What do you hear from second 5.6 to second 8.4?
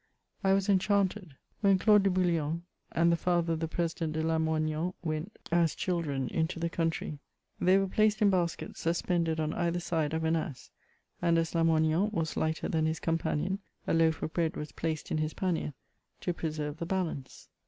children, into the country, *• they were placed in